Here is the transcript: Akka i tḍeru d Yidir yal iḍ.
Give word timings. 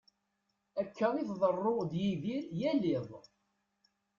Akka 0.81 1.07
i 1.15 1.23
tḍeru 1.29 1.75
d 1.91 1.91
Yidir 2.01 2.43
yal 2.59 2.83
iḍ. 2.95 3.09